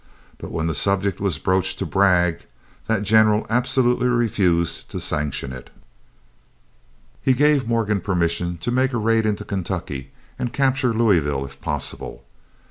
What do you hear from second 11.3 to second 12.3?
if possible.